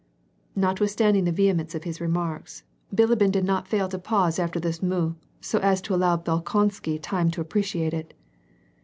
[0.33, 4.81] * Notwithstanding the vehemence of his remarks, Bilibin did not fail to pause after this
[4.81, 8.15] mot, so as to allow Bolkonsky time to appreciate it.